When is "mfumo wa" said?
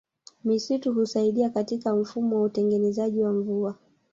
1.95-2.41